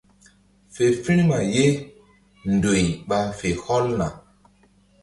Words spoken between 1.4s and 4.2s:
ye ndoy ɓa fe hɔlna.